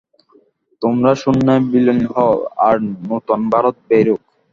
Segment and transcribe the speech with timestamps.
[0.81, 2.33] তোমরা শূন্যে বিলীন হও,
[2.67, 2.75] আর
[3.01, 4.21] নূতন ভারত বেরুক।